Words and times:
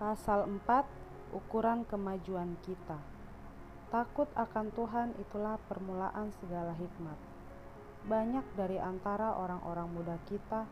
Pasal 0.00 0.48
4 0.48 0.64
Ukuran 1.36 1.84
kemajuan 1.84 2.56
kita 2.64 2.96
Takut 3.92 4.32
akan 4.32 4.72
Tuhan 4.72 5.12
itulah 5.20 5.60
permulaan 5.68 6.32
segala 6.40 6.72
hikmat. 6.72 7.20
Banyak 8.08 8.48
dari 8.56 8.80
antara 8.80 9.36
orang-orang 9.36 9.92
muda 9.92 10.16
kita 10.24 10.64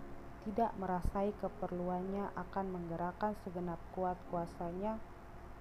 tidak 0.49 0.73
merasai 0.81 1.37
keperluannya 1.45 2.33
akan 2.41 2.73
menggerakkan 2.73 3.37
segenap 3.45 3.77
kuat 3.93 4.17
kuasanya 4.33 4.97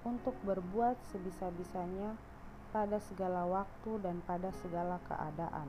untuk 0.07 0.39
berbuat 0.47 0.95
sebisa-bisanya 1.11 2.15
pada 2.71 3.03
segala 3.03 3.43
waktu 3.51 3.99
dan 3.99 4.23
pada 4.23 4.47
segala 4.63 4.95
keadaan. 5.11 5.67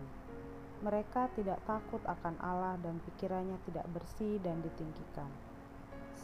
Mereka 0.86 1.34
tidak 1.34 1.58
takut 1.66 2.06
akan 2.06 2.38
Allah 2.38 2.78
dan 2.78 3.02
pikirannya 3.02 3.58
tidak 3.66 3.90
bersih 3.90 4.38
dan 4.38 4.62
ditinggikan. 4.62 5.47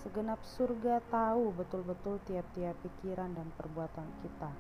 Segenap 0.05 0.45
surga 0.45 1.01
tahu 1.09 1.57
betul-betul 1.57 2.21
tiap-tiap 2.29 2.77
pikiran 2.85 3.33
dan 3.33 3.49
perbuatan 3.57 4.05
kita 4.21 4.53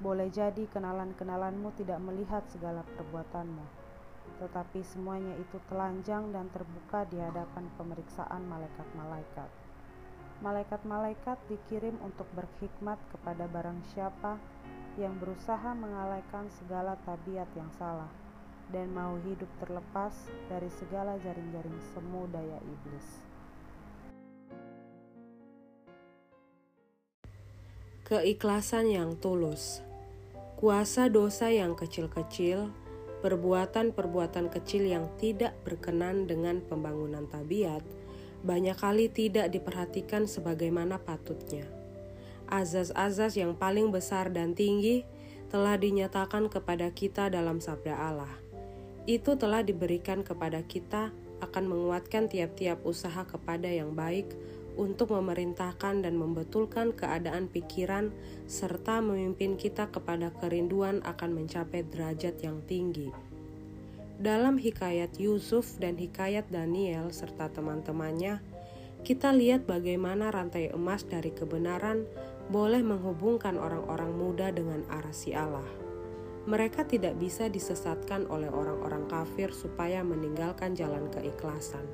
boleh 0.00 0.32
jadi 0.32 0.64
kenalan-kenalanmu 0.72 1.76
tidak 1.76 2.00
melihat 2.00 2.40
segala 2.48 2.80
perbuatanmu, 2.96 3.64
tetapi 4.40 4.80
semuanya 4.80 5.36
itu 5.36 5.60
telanjang 5.68 6.32
dan 6.32 6.48
terbuka 6.48 7.04
di 7.04 7.20
hadapan 7.20 7.68
pemeriksaan 7.76 8.48
malaikat-malaikat. 8.48 9.52
Malaikat-malaikat 10.40 11.36
dikirim 11.52 12.00
untuk 12.00 12.24
berhikmat 12.32 12.96
kepada 13.12 13.44
barang 13.44 13.84
siapa 13.92 14.40
yang 14.96 15.12
berusaha 15.20 15.76
mengalahkan 15.76 16.48
segala 16.48 16.96
tabiat 17.04 17.52
yang 17.52 17.68
salah 17.76 18.08
dan 18.72 18.88
mau 18.96 19.20
hidup 19.20 19.52
terlepas 19.60 20.16
dari 20.48 20.72
segala 20.80 21.20
jaring-jaring 21.20 21.76
semu 21.92 22.24
daya 22.32 22.56
iblis. 22.64 23.29
Keikhlasan 28.10 28.90
yang 28.90 29.14
tulus 29.22 29.86
kuasa 30.58 31.06
dosa 31.06 31.46
yang 31.46 31.78
kecil-kecil, 31.78 32.66
perbuatan-perbuatan 33.22 34.50
kecil 34.50 34.82
yang 34.90 35.06
tidak 35.22 35.54
berkenan 35.62 36.26
dengan 36.26 36.58
pembangunan 36.58 37.30
tabiat, 37.30 37.86
banyak 38.42 38.74
kali 38.74 39.06
tidak 39.14 39.54
diperhatikan 39.54 40.26
sebagaimana 40.26 40.98
patutnya. 40.98 41.62
Azaz-azaz 42.50 43.38
yang 43.38 43.54
paling 43.54 43.94
besar 43.94 44.26
dan 44.34 44.58
tinggi 44.58 45.06
telah 45.46 45.78
dinyatakan 45.78 46.50
kepada 46.50 46.90
kita 46.90 47.30
dalam 47.30 47.62
sabda 47.62 47.94
Allah. 47.94 48.34
Itu 49.06 49.38
telah 49.38 49.62
diberikan 49.62 50.26
kepada 50.26 50.66
kita 50.66 51.14
akan 51.46 51.62
menguatkan 51.62 52.26
tiap-tiap 52.26 52.82
usaha 52.82 53.22
kepada 53.22 53.70
yang 53.70 53.94
baik 53.94 54.34
untuk 54.80 55.12
memerintahkan 55.12 56.00
dan 56.00 56.16
membetulkan 56.16 56.96
keadaan 56.96 57.52
pikiran 57.52 58.08
serta 58.48 59.04
memimpin 59.04 59.60
kita 59.60 59.92
kepada 59.92 60.32
kerinduan 60.40 61.04
akan 61.04 61.36
mencapai 61.36 61.84
derajat 61.84 62.40
yang 62.40 62.64
tinggi. 62.64 63.12
Dalam 64.16 64.56
hikayat 64.56 65.20
Yusuf 65.20 65.76
dan 65.76 66.00
hikayat 66.00 66.48
Daniel 66.48 67.12
serta 67.12 67.52
teman-temannya, 67.52 68.40
kita 69.04 69.36
lihat 69.36 69.68
bagaimana 69.68 70.32
rantai 70.32 70.72
emas 70.72 71.04
dari 71.04 71.28
kebenaran 71.32 72.08
boleh 72.48 72.80
menghubungkan 72.80 73.60
orang-orang 73.60 74.12
muda 74.16 74.48
dengan 74.48 74.80
arah 74.88 75.12
si 75.12 75.36
Allah. 75.36 75.68
Mereka 76.48 76.88
tidak 76.88 77.20
bisa 77.20 77.52
disesatkan 77.52 78.24
oleh 78.32 78.48
orang-orang 78.48 79.04
kafir 79.12 79.52
supaya 79.52 80.00
meninggalkan 80.00 80.72
jalan 80.72 81.04
keikhlasan 81.12 81.84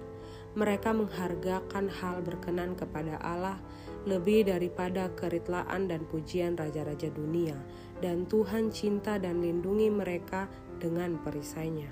mereka 0.57 0.97
menghargakan 0.97 1.93
hal 1.93 2.25
berkenan 2.25 2.73
kepada 2.73 3.21
Allah 3.21 3.61
lebih 4.09 4.49
daripada 4.49 5.13
keritlaan 5.13 5.91
dan 5.91 6.09
pujian 6.09 6.57
raja-raja 6.57 7.13
dunia, 7.13 7.59
dan 8.01 8.25
Tuhan 8.25 8.73
cinta 8.73 9.21
dan 9.21 9.45
lindungi 9.45 9.93
mereka 9.93 10.49
dengan 10.81 11.21
perisainya. 11.21 11.91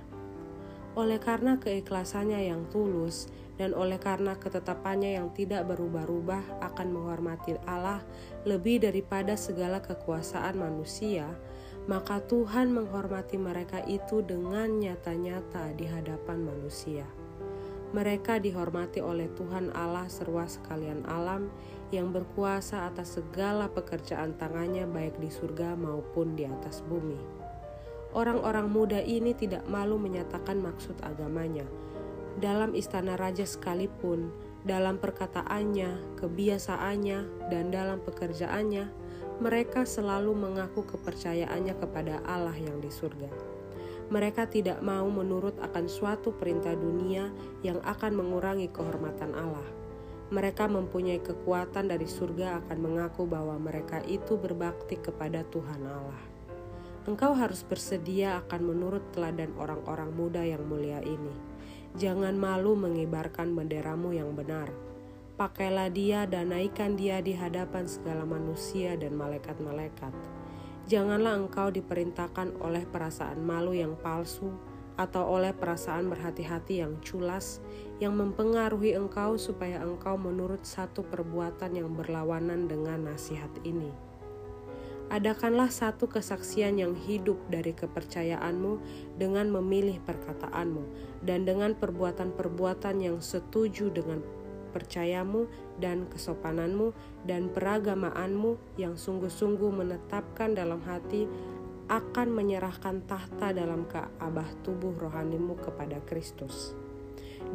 Oleh 0.95 1.19
karena 1.19 1.59
keikhlasannya 1.59 2.49
yang 2.49 2.71
tulus, 2.71 3.27
dan 3.59 3.75
oleh 3.75 3.99
karena 3.99 4.35
ketetapannya 4.39 5.19
yang 5.19 5.31
tidak 5.35 5.67
berubah-ubah 5.71 6.63
akan 6.63 6.89
menghormati 6.91 7.55
Allah 7.67 8.03
lebih 8.47 8.83
daripada 8.83 9.39
segala 9.39 9.79
kekuasaan 9.83 10.59
manusia, 10.59 11.27
maka 11.91 12.23
Tuhan 12.25 12.71
menghormati 12.71 13.37
mereka 13.39 13.83
itu 13.87 14.23
dengan 14.23 14.79
nyata-nyata 14.79 15.75
di 15.75 15.87
hadapan 15.87 16.47
manusia. 16.47 17.07
Mereka 17.95 18.43
dihormati 18.43 18.99
oleh 18.99 19.31
Tuhan 19.39 19.71
Allah 19.71 20.11
serwa 20.11 20.43
sekalian 20.51 21.07
alam 21.07 21.47
yang 21.95 22.11
berkuasa 22.11 22.91
atas 22.91 23.23
segala 23.23 23.71
pekerjaan 23.71 24.35
tangannya 24.35 24.83
baik 24.83 25.15
di 25.23 25.31
surga 25.31 25.79
maupun 25.79 26.35
di 26.35 26.43
atas 26.43 26.83
bumi. 26.83 27.15
Orang-orang 28.11 28.67
muda 28.67 28.99
ini 28.99 29.31
tidak 29.39 29.63
malu 29.71 29.95
menyatakan 29.95 30.59
maksud 30.59 30.99
agamanya. 31.07 31.63
Dalam 32.43 32.75
istana 32.75 33.15
raja 33.15 33.47
sekalipun, 33.47 34.35
dalam 34.67 34.99
perkataannya, 34.99 36.19
kebiasaannya, 36.19 37.47
dan 37.47 37.71
dalam 37.71 38.03
pekerjaannya, 38.03 38.91
mereka 39.39 39.87
selalu 39.87 40.35
mengaku 40.35 40.83
kepercayaannya 40.83 41.79
kepada 41.79 42.19
Allah 42.27 42.59
yang 42.59 42.83
di 42.83 42.91
surga 42.91 43.54
mereka 44.13 44.45
tidak 44.45 44.85
mau 44.85 45.09
menurut 45.09 45.57
akan 45.61 45.89
suatu 45.89 46.37
perintah 46.37 46.77
dunia 46.77 47.33
yang 47.65 47.81
akan 47.81 48.13
mengurangi 48.21 48.69
kehormatan 48.69 49.33
Allah. 49.33 49.69
Mereka 50.33 50.69
mempunyai 50.69 51.21
kekuatan 51.21 51.89
dari 51.89 52.09
surga 52.09 52.65
akan 52.65 52.79
mengaku 52.81 53.29
bahwa 53.29 53.57
mereka 53.61 54.01
itu 54.05 54.37
berbakti 54.37 54.97
kepada 55.01 55.45
Tuhan 55.49 55.85
Allah. 55.85 56.23
Engkau 57.05 57.37
harus 57.37 57.61
bersedia 57.61 58.41
akan 58.45 58.61
menurut 58.65 59.05
teladan 59.13 59.53
orang-orang 59.61 60.09
muda 60.17 60.41
yang 60.41 60.65
mulia 60.65 61.05
ini. 61.05 61.37
Jangan 62.01 62.35
malu 62.35 62.73
mengibarkan 62.75 63.53
benderamu 63.53 64.17
yang 64.17 64.33
benar. 64.33 64.73
Pakailah 65.37 65.93
dia 65.93 66.25
dan 66.25 66.51
naikkan 66.57 66.97
dia 66.97 67.21
di 67.21 67.37
hadapan 67.37 67.85
segala 67.85 68.25
manusia 68.25 68.97
dan 68.97 69.15
malaikat-malaikat 69.19 70.44
Janganlah 70.85 71.41
engkau 71.41 71.73
diperintahkan 71.73 72.61
oleh 72.61 72.85
perasaan 72.85 73.41
malu 73.41 73.73
yang 73.73 73.97
palsu 73.97 74.53
atau 74.95 75.27
oleh 75.27 75.51
perasaan 75.51 76.07
berhati-hati 76.07 76.85
yang 76.85 77.01
culas 77.03 77.59
yang 77.99 78.15
mempengaruhi 78.15 78.95
engkau 78.95 79.35
supaya 79.35 79.83
engkau 79.83 80.15
menurut 80.15 80.63
satu 80.63 81.03
perbuatan 81.03 81.75
yang 81.75 81.91
berlawanan 81.97 82.71
dengan 82.71 83.11
nasihat 83.11 83.51
ini. 83.67 83.91
Adakanlah 85.09 85.69
satu 85.69 86.09
kesaksian 86.09 86.81
yang 86.81 86.97
hidup 86.97 87.37
dari 87.53 87.77
kepercayaanmu 87.77 88.81
dengan 89.21 89.53
memilih 89.53 90.01
perkataanmu 90.01 90.85
dan 91.25 91.45
dengan 91.45 91.77
perbuatan-perbuatan 91.77 93.05
yang 93.05 93.19
setuju 93.21 93.93
dengan 93.93 94.25
percayamu 94.75 95.47
dan 95.79 96.11
kesopananmu 96.11 96.91
dan 97.23 97.47
peragamaanmu 97.55 98.75
yang 98.75 98.99
sungguh-sungguh 98.99 99.71
menetapkan 99.71 100.59
dalam 100.59 100.83
hati 100.83 101.31
akan 101.87 102.29
menyerahkan 102.33 103.05
tahta 103.07 103.55
dalam 103.55 103.87
keabah 103.87 104.49
tubuh 104.67 104.97
rohanimu 104.99 105.55
kepada 105.63 106.03
Kristus. 106.03 106.75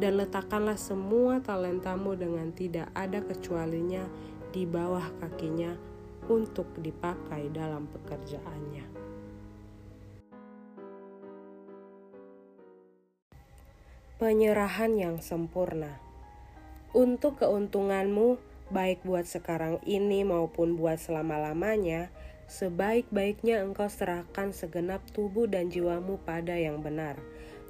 Dan 0.00 0.16
letakkanlah 0.16 0.80
semua 0.80 1.44
talentamu 1.44 2.16
dengan 2.16 2.48
tidak 2.56 2.88
ada 2.96 3.20
kecualinya 3.20 4.06
di 4.48 4.64
bawah 4.64 5.04
kakinya 5.20 5.76
untuk 6.30 6.70
dipakai 6.78 7.50
dalam 7.50 7.90
pekerjaannya. 7.90 8.86
Penyerahan 14.20 14.92
yang 15.00 15.16
sempurna 15.24 16.09
untuk 16.90 17.38
keuntunganmu, 17.38 18.42
baik 18.74 19.06
buat 19.06 19.22
sekarang 19.22 19.78
ini 19.86 20.26
maupun 20.26 20.74
buat 20.74 20.98
selama-lamanya, 20.98 22.10
sebaik-baiknya 22.50 23.62
engkau 23.62 23.86
serahkan 23.86 24.50
segenap 24.50 24.98
tubuh 25.14 25.46
dan 25.46 25.70
jiwamu 25.70 26.18
pada 26.26 26.58
yang 26.58 26.82
benar, 26.82 27.14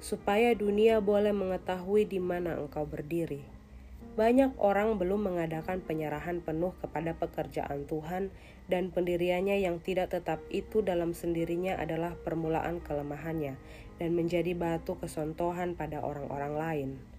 supaya 0.01 0.57
dunia 0.57 0.97
boleh 1.05 1.37
mengetahui 1.37 2.09
di 2.09 2.17
mana 2.17 2.57
engkau 2.57 2.89
berdiri. 2.89 3.45
Banyak 4.17 4.57
orang 4.57 4.97
belum 4.97 5.29
mengadakan 5.29 5.85
penyerahan 5.85 6.41
penuh 6.41 6.73
kepada 6.81 7.13
pekerjaan 7.13 7.85
Tuhan, 7.85 8.33
dan 8.73 8.89
pendiriannya 8.89 9.61
yang 9.61 9.77
tidak 9.85 10.17
tetap 10.17 10.41
itu 10.49 10.81
dalam 10.81 11.13
sendirinya 11.13 11.77
adalah 11.77 12.17
permulaan 12.25 12.81
kelemahannya 12.81 13.53
dan 14.01 14.09
menjadi 14.17 14.57
batu 14.57 14.97
kesontohan 14.97 15.77
pada 15.77 16.01
orang-orang 16.01 16.53
lain 16.57 17.10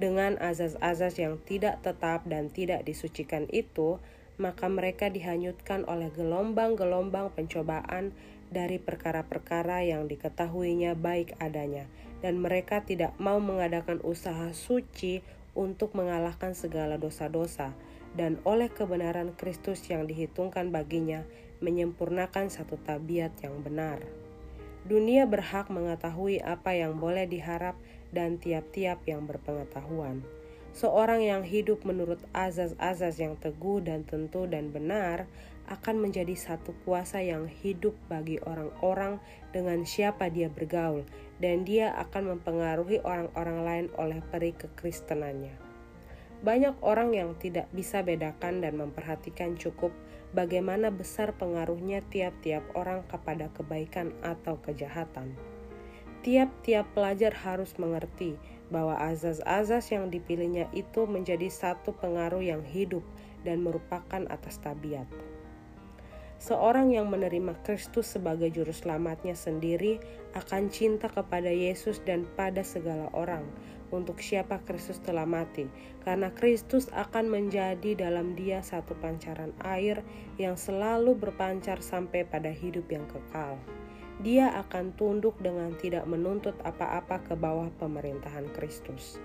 dengan 0.00 0.40
azaz-azaz 0.40 1.20
yang 1.20 1.36
tidak 1.44 1.84
tetap 1.84 2.24
dan 2.24 2.48
tidak 2.48 2.88
disucikan 2.88 3.44
itu, 3.52 4.00
maka 4.40 4.72
mereka 4.72 5.12
dihanyutkan 5.12 5.84
oleh 5.84 6.08
gelombang-gelombang 6.16 7.36
pencobaan 7.36 8.16
dari 8.48 8.80
perkara-perkara 8.80 9.84
yang 9.84 10.08
diketahuinya 10.08 10.96
baik 10.96 11.36
adanya, 11.36 11.84
dan 12.24 12.40
mereka 12.40 12.80
tidak 12.80 13.12
mau 13.20 13.36
mengadakan 13.38 14.00
usaha 14.00 14.50
suci 14.56 15.20
untuk 15.52 15.92
mengalahkan 15.92 16.56
segala 16.56 16.96
dosa-dosa, 16.96 17.76
dan 18.16 18.40
oleh 18.48 18.72
kebenaran 18.72 19.36
Kristus 19.36 19.84
yang 19.92 20.08
dihitungkan 20.08 20.72
baginya, 20.72 21.28
menyempurnakan 21.60 22.48
satu 22.48 22.80
tabiat 22.80 23.36
yang 23.44 23.60
benar. 23.60 24.00
Dunia 24.88 25.28
berhak 25.28 25.68
mengetahui 25.68 26.40
apa 26.40 26.72
yang 26.72 26.96
boleh 26.96 27.28
diharap 27.28 27.76
dan 28.16 28.40
tiap-tiap 28.40 29.04
yang 29.04 29.28
berpengetahuan. 29.28 30.24
Seorang 30.70 31.20
yang 31.20 31.42
hidup 31.42 31.82
menurut 31.82 32.22
azaz-azaz 32.30 33.18
yang 33.18 33.34
teguh 33.36 33.82
dan 33.82 34.06
tentu 34.06 34.46
dan 34.46 34.70
benar 34.70 35.26
akan 35.70 36.02
menjadi 36.02 36.34
satu 36.34 36.74
kuasa 36.82 37.22
yang 37.22 37.46
hidup 37.46 37.94
bagi 38.10 38.42
orang-orang 38.42 39.22
dengan 39.54 39.86
siapa 39.86 40.26
dia 40.26 40.50
bergaul, 40.50 41.06
dan 41.38 41.62
dia 41.62 41.94
akan 41.94 42.38
mempengaruhi 42.38 42.98
orang-orang 43.06 43.58
lain 43.62 43.86
oleh 43.94 44.18
peri 44.34 44.50
kekristenannya. 44.54 45.54
Banyak 46.40 46.80
orang 46.82 47.14
yang 47.14 47.36
tidak 47.36 47.70
bisa 47.70 48.02
bedakan 48.02 48.64
dan 48.64 48.74
memperhatikan 48.80 49.54
cukup 49.60 49.92
bagaimana 50.30 50.94
besar 50.94 51.34
pengaruhnya 51.34 52.02
tiap-tiap 52.10 52.62
orang 52.78 53.02
kepada 53.10 53.50
kebaikan 53.54 54.14
atau 54.22 54.58
kejahatan. 54.62 55.34
Tiap-tiap 56.20 56.84
pelajar 56.92 57.32
harus 57.32 57.72
mengerti 57.80 58.36
bahwa 58.68 58.92
azaz-azaz 59.00 59.88
yang 59.90 60.12
dipilihnya 60.12 60.68
itu 60.76 61.08
menjadi 61.08 61.48
satu 61.48 61.96
pengaruh 61.96 62.44
yang 62.44 62.60
hidup 62.60 63.02
dan 63.42 63.64
merupakan 63.64 64.28
atas 64.28 64.60
tabiat. 64.60 65.08
Seorang 66.40 66.88
yang 66.88 67.12
menerima 67.12 67.52
Kristus 67.60 68.16
sebagai 68.16 68.48
juru 68.48 68.72
selamatnya 68.72 69.36
sendiri 69.36 70.00
akan 70.32 70.72
cinta 70.72 71.12
kepada 71.12 71.52
Yesus 71.52 72.00
dan 72.00 72.24
pada 72.32 72.64
segala 72.64 73.12
orang 73.12 73.44
untuk 73.92 74.24
siapa 74.24 74.56
Kristus 74.64 74.96
telah 75.04 75.28
mati, 75.28 75.68
karena 76.00 76.32
Kristus 76.32 76.88
akan 76.96 77.28
menjadi 77.28 77.92
dalam 77.92 78.32
dia 78.32 78.64
satu 78.64 78.96
pancaran 78.96 79.52
air 79.68 80.00
yang 80.40 80.56
selalu 80.56 81.12
berpancar 81.12 81.84
sampai 81.84 82.24
pada 82.24 82.48
hidup 82.48 82.88
yang 82.88 83.04
kekal 83.10 83.60
dia 84.20 84.52
akan 84.52 84.92
tunduk 85.00 85.32
dengan 85.40 85.72
tidak 85.80 86.04
menuntut 86.04 86.52
apa-apa 86.60 87.24
ke 87.24 87.32
bawah 87.32 87.72
pemerintahan 87.80 88.52
Kristus. 88.52 89.16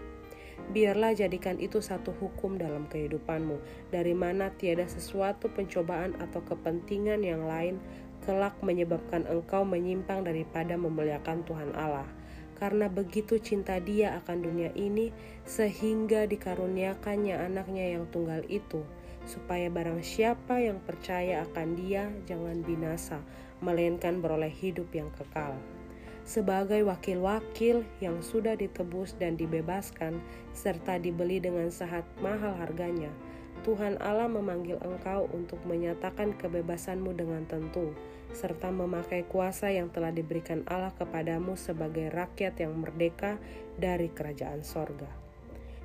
Biarlah 0.71 1.13
jadikan 1.13 1.61
itu 1.61 1.79
satu 1.79 2.11
hukum 2.17 2.57
dalam 2.57 2.89
kehidupanmu, 2.89 3.61
dari 3.93 4.17
mana 4.17 4.49
tiada 4.55 4.89
sesuatu 4.89 5.47
pencobaan 5.53 6.17
atau 6.17 6.41
kepentingan 6.41 7.21
yang 7.21 7.45
lain 7.45 7.77
kelak 8.25 8.57
menyebabkan 8.65 9.23
engkau 9.29 9.61
menyimpang 9.61 10.25
daripada 10.25 10.73
memuliakan 10.75 11.45
Tuhan 11.45 11.71
Allah. 11.77 12.09
Karena 12.55 12.87
begitu 12.87 13.37
cinta 13.37 13.77
dia 13.83 14.15
akan 14.23 14.37
dunia 14.41 14.71
ini, 14.73 15.11
sehingga 15.43 16.25
dikaruniakannya 16.25 17.35
anaknya 17.35 17.99
yang 17.99 18.07
tunggal 18.09 18.41
itu, 18.47 18.81
supaya 19.27 19.67
barang 19.67 20.01
siapa 20.01 20.63
yang 20.63 20.79
percaya 20.81 21.43
akan 21.45 21.75
dia 21.75 22.09
jangan 22.25 22.63
binasa, 22.63 23.19
melainkan 23.59 24.23
beroleh 24.23 24.49
hidup 24.49 24.87
yang 24.95 25.11
kekal. 25.13 25.59
Sebagai 26.25 26.81
wakil-wakil 26.89 27.85
yang 28.01 28.17
sudah 28.25 28.57
ditebus 28.57 29.13
dan 29.21 29.37
dibebaskan, 29.37 30.17
serta 30.57 30.97
dibeli 30.97 31.37
dengan 31.37 31.69
sangat 31.69 32.01
mahal 32.17 32.57
harganya, 32.57 33.13
Tuhan 33.61 34.01
Allah 34.01 34.25
memanggil 34.25 34.81
engkau 34.81 35.29
untuk 35.29 35.61
menyatakan 35.69 36.33
kebebasanmu 36.33 37.13
dengan 37.13 37.45
tentu, 37.45 37.93
serta 38.33 38.73
memakai 38.73 39.25
kuasa 39.29 39.69
yang 39.69 39.93
telah 39.93 40.09
diberikan 40.09 40.65
Allah 40.65 40.93
kepadamu 40.97 41.53
sebagai 41.53 42.09
rakyat 42.09 42.57
yang 42.57 42.73
merdeka 42.73 43.37
dari 43.77 44.09
kerajaan 44.09 44.65
sorga. 44.65 45.07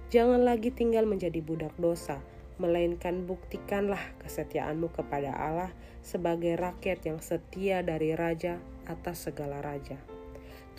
Jangan 0.08 0.40
lagi 0.42 0.72
tinggal 0.72 1.04
menjadi 1.04 1.38
budak 1.44 1.76
dosa, 1.76 2.16
melainkan 2.56 3.28
buktikanlah 3.28 4.00
kesetiaanmu 4.24 4.88
kepada 4.92 5.36
Allah 5.36 5.70
sebagai 6.00 6.56
rakyat 6.56 7.04
yang 7.06 7.20
setia 7.20 7.84
dari 7.84 8.16
raja 8.16 8.56
atas 8.88 9.28
segala 9.28 9.64
raja. 9.64 10.19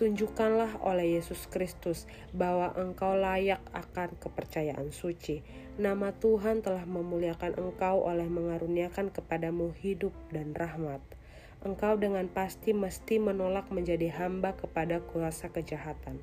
Tunjukkanlah 0.01 0.81
oleh 0.81 1.21
Yesus 1.21 1.45
Kristus 1.45 2.09
bahwa 2.33 2.73
engkau 2.73 3.13
layak 3.13 3.61
akan 3.69 4.17
kepercayaan 4.17 4.89
suci. 4.89 5.45
Nama 5.77 6.09
Tuhan 6.17 6.65
telah 6.65 6.89
memuliakan 6.89 7.53
engkau 7.61 8.01
oleh 8.09 8.25
mengaruniakan 8.25 9.13
kepadamu 9.13 9.69
hidup 9.77 10.09
dan 10.33 10.57
rahmat 10.57 11.05
engkau 11.61 11.93
dengan 11.93 12.25
pasti 12.25 12.73
mesti 12.73 13.21
menolak 13.21 13.69
menjadi 13.69 14.09
hamba 14.17 14.57
kepada 14.57 15.01
kuasa 15.13 15.53
kejahatan. 15.53 16.17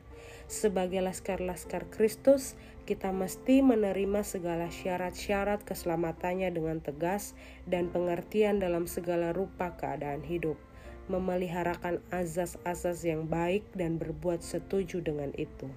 Sebagai 0.50 0.98
laskar-laskar 0.98 1.86
Kristus, 1.94 2.58
kita 2.90 3.14
mesti 3.14 3.62
menerima 3.62 4.26
segala 4.26 4.72
syarat-syarat 4.72 5.62
keselamatannya 5.62 6.50
dengan 6.50 6.82
tegas 6.82 7.38
dan 7.70 7.92
pengertian 7.92 8.58
dalam 8.58 8.90
segala 8.90 9.30
rupa 9.30 9.78
keadaan 9.78 10.26
hidup, 10.26 10.58
memeliharakan 11.08 12.05
azas-azas 12.12 13.05
yang 13.05 13.26
baik 13.26 13.64
dan 13.75 13.96
berbuat 13.96 14.44
setuju 14.44 15.00
dengan 15.05 15.32
itu. 15.34 15.69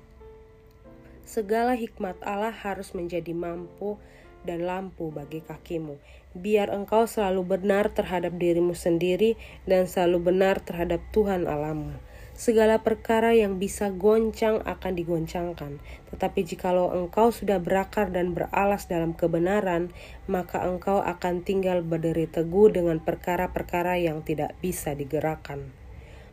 Segala 1.26 1.80
hikmat 1.80 2.20
Allah 2.24 2.52
harus 2.52 2.92
menjadi 2.92 3.32
mampu 3.32 3.96
dan 4.44 4.66
lampu 4.66 5.14
bagi 5.14 5.40
kakimu. 5.40 5.98
Biar 6.36 6.72
engkau 6.74 7.06
selalu 7.06 7.58
benar 7.58 7.94
terhadap 7.94 8.36
dirimu 8.36 8.74
sendiri 8.74 9.38
dan 9.70 9.86
selalu 9.86 10.34
benar 10.34 10.60
terhadap 10.64 11.00
Tuhan 11.14 11.46
Allahmu. 11.46 12.11
Segala 12.36 12.82
perkara 12.82 13.32
yang 13.38 13.62
bisa 13.62 13.94
goncang 13.94 14.60
akan 14.66 14.94
digoncangkan, 14.98 15.78
tetapi 16.10 16.42
jikalau 16.42 16.90
engkau 16.92 17.30
sudah 17.30 17.62
berakar 17.62 18.10
dan 18.10 18.34
beralas 18.34 18.90
dalam 18.90 19.14
kebenaran, 19.14 19.94
maka 20.26 20.66
engkau 20.66 21.00
akan 21.00 21.46
tinggal 21.46 21.86
berdiri 21.86 22.26
teguh 22.26 22.74
dengan 22.74 22.98
perkara-perkara 22.98 24.02
yang 24.02 24.26
tidak 24.26 24.58
bisa 24.64 24.98
digerakkan. 24.98 25.72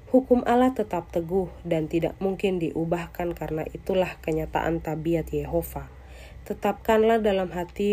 Hukum 0.09 0.41
Allah 0.49 0.73
tetap 0.73 1.13
teguh 1.13 1.53
dan 1.69 1.87
tidak 1.87 2.17
mungkin 2.17 2.57
diubahkan 2.57 3.37
karena 3.37 3.69
itulah 3.77 4.17
kenyataan 4.25 4.81
tabiat 4.81 5.29
Yehova 5.37 5.99
tetapkanlah 6.49 7.21
dalam 7.21 7.53
hati 7.53 7.93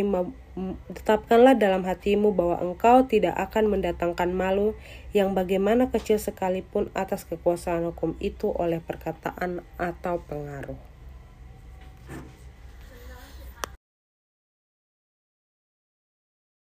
tetapkanlah 0.87 1.59
dalam 1.59 1.83
hatimu 1.83 2.31
bahwa 2.31 2.63
engkau 2.63 3.03
tidak 3.11 3.35
akan 3.35 3.75
mendatangkan 3.75 4.31
malu 4.31 4.71
yang 5.11 5.35
bagaimana 5.35 5.91
kecil 5.91 6.15
sekalipun 6.15 6.87
atas 6.95 7.27
kekuasaan 7.27 7.91
hukum 7.91 8.15
itu 8.23 8.51
oleh 8.55 8.79
perkataan 8.79 9.63
atau 9.75 10.23
pengaruh. 10.23 10.79